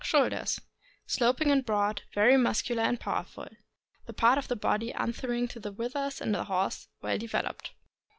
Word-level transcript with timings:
Shoulders.— 0.03 0.59
Sloping 1.15 1.51
and 1.51 1.63
broad, 1.63 2.01
very 2.15 2.35
muscular 2.35 2.81
and 2.81 2.99
pow 2.99 3.21
erful. 3.21 3.55
The 4.07 4.13
part 4.13 4.39
of 4.39 4.47
the 4.47 4.55
body 4.55 4.91
answering 4.91 5.47
to 5.49 5.59
the 5.59 5.71
withers 5.71 6.19
in 6.19 6.31
the 6.31 6.45
horse, 6.45 6.87
well 7.03 7.19
developed. 7.19 7.73